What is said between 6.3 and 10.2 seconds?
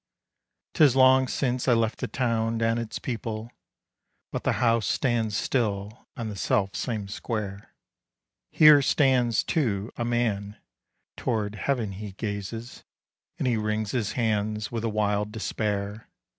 self same square. Here stands, too, a